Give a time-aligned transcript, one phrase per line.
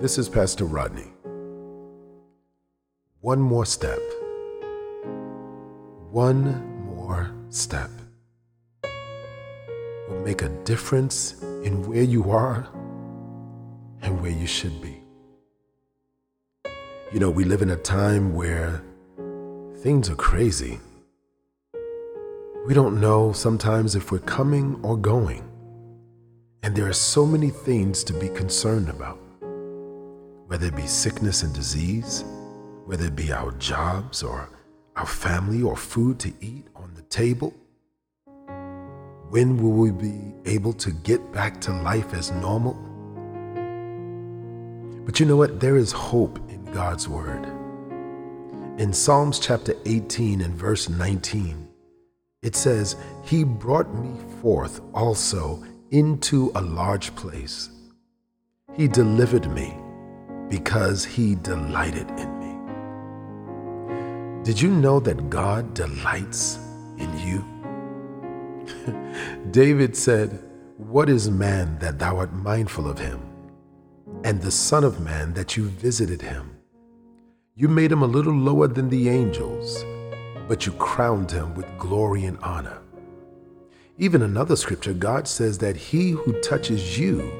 [0.00, 1.12] This is Pastor Rodney.
[3.20, 4.00] One more step.
[6.10, 7.90] One more step
[10.08, 12.68] will make a difference in where you are
[14.00, 15.02] and where you should be.
[17.12, 18.82] You know, we live in a time where
[19.78, 20.80] things are crazy.
[22.66, 25.48] We don't know sometimes if we're coming or going.
[26.64, 29.18] And there are so many things to be concerned about,
[30.52, 32.26] whether it be sickness and disease,
[32.84, 34.50] whether it be our jobs or
[34.96, 37.54] our family or food to eat on the table.
[39.30, 42.74] When will we be able to get back to life as normal?
[45.06, 45.58] But you know what?
[45.58, 47.46] There is hope in God's Word.
[48.78, 51.66] In Psalms chapter 18 and verse 19,
[52.42, 57.70] it says, He brought me forth also into a large place.
[58.74, 59.81] He delivered me
[60.52, 62.52] because he delighted in me.
[64.44, 66.58] Did you know that God delights
[66.98, 67.42] in you?
[69.50, 70.44] David said,
[70.76, 73.18] What is man that thou art mindful of him,
[74.24, 76.54] and the Son of Man that you visited him?
[77.54, 79.82] You made him a little lower than the angels,
[80.48, 82.82] but you crowned him with glory and honor.
[83.96, 87.32] Even another scripture, God says that he who touches you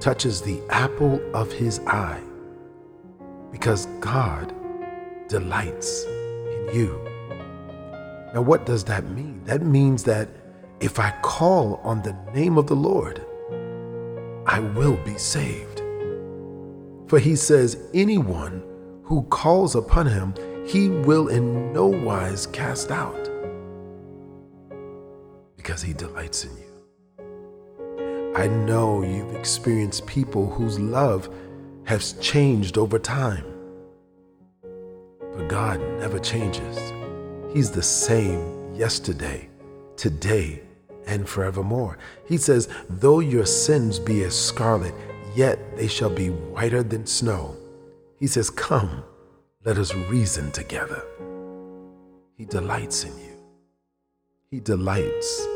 [0.00, 2.20] touches the apple of his eye
[3.50, 4.54] because God
[5.28, 7.00] delights in you.
[8.34, 9.42] Now, what does that mean?
[9.44, 10.28] That means that
[10.80, 13.24] if I call on the name of the Lord,
[14.46, 15.82] I will be saved.
[17.08, 18.62] For he says, anyone
[19.02, 20.34] who calls upon him,
[20.66, 23.30] he will in no wise cast out
[25.70, 28.32] because He delights in you.
[28.34, 31.28] I know you've experienced people whose love
[31.84, 33.44] has changed over time.
[34.62, 36.92] But God never changes.
[37.52, 39.48] He's the same yesterday,
[39.96, 40.62] today,
[41.06, 41.98] and forevermore.
[42.26, 44.94] He says, Though your sins be as scarlet,
[45.34, 47.56] yet they shall be whiter than snow.
[48.18, 49.02] He says, Come,
[49.64, 51.02] let us reason together.
[52.36, 53.36] He delights in you.
[54.50, 55.46] He delights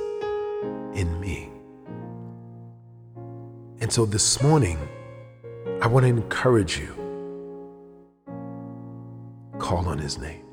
[0.94, 1.50] in me.
[3.80, 4.78] And so this morning,
[5.84, 6.94] I want to encourage you
[9.58, 10.46] call on His name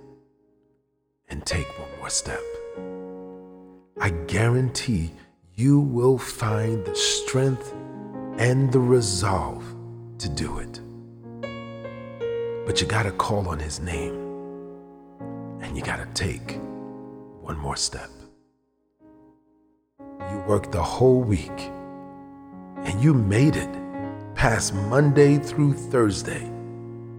[1.29, 2.41] and take one more step.
[4.01, 5.11] I guarantee
[5.55, 7.73] you will find the strength
[8.39, 9.63] and the resolve
[10.17, 10.81] to do it.
[12.65, 14.13] But you got to call on His name
[15.61, 16.59] and you got to take
[17.39, 18.09] one more step
[20.29, 21.71] You worked the whole week
[22.83, 23.80] and you made it
[24.41, 26.41] past Monday through Thursday,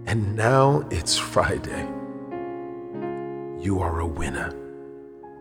[0.07, 1.87] and now it's Friday.
[3.61, 4.53] You are a winner.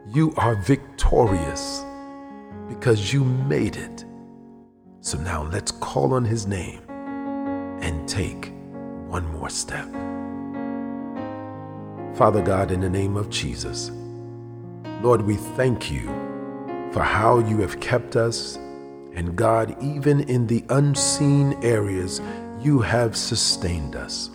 [0.06, 1.84] You are victorious
[2.68, 4.04] because you made it.
[5.00, 8.52] So now let's call on his name and take
[9.08, 9.90] one more step.
[12.16, 13.90] Father God, in the name of Jesus,
[15.00, 16.06] Lord, we thank you
[16.92, 18.56] for how you have kept us.
[19.14, 22.20] And God, even in the unseen areas,
[22.60, 24.30] you have sustained us.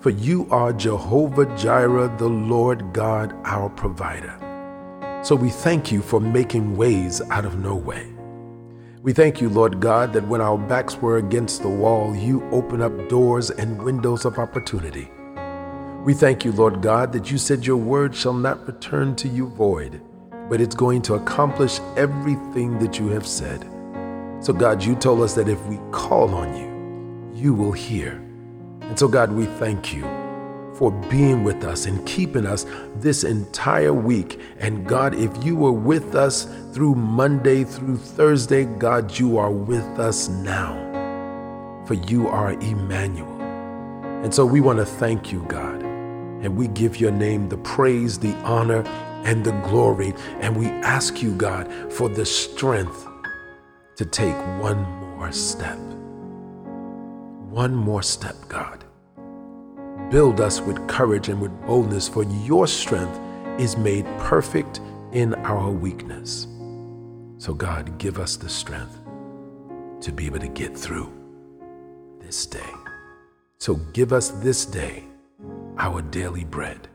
[0.00, 4.34] For you are Jehovah Jireh, the Lord God, our provider.
[5.22, 8.06] So we thank you for making ways out of no way.
[9.02, 12.82] We thank you, Lord God, that when our backs were against the wall, you open
[12.82, 15.10] up doors and windows of opportunity.
[16.04, 19.48] We thank you, Lord God, that you said your word shall not return to you
[19.48, 20.00] void
[20.48, 23.66] but it's going to accomplish everything that you have said.
[24.40, 26.68] So, God, you told us that if we call on you,
[27.34, 28.12] you will hear.
[28.82, 30.02] And so, God, we thank you
[30.74, 34.40] for being with us and keeping us this entire week.
[34.60, 39.98] And God, if you were with us through Monday through Thursday, God, you are with
[39.98, 40.76] us now.
[41.84, 43.40] For you are Emmanuel.
[44.22, 45.82] And so we want to thank you, God.
[45.82, 48.82] And we give your name the praise, the honor,
[49.24, 50.14] and the glory.
[50.40, 53.07] And we ask you, God, for the strength
[53.98, 54.80] to take one
[55.16, 55.76] more step.
[57.50, 58.84] One more step, God.
[60.08, 63.18] Build us with courage and with boldness, for your strength
[63.58, 64.80] is made perfect
[65.12, 66.46] in our weakness.
[67.38, 68.96] So, God, give us the strength
[70.00, 71.12] to be able to get through
[72.20, 72.72] this day.
[73.58, 75.02] So, give us this day
[75.76, 76.86] our daily bread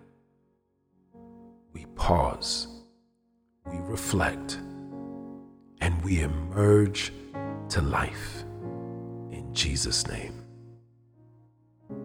[1.74, 2.68] we pause,
[3.66, 4.60] we reflect,
[6.04, 7.14] we emerge
[7.70, 8.44] to life.
[9.32, 10.43] In Jesus' name.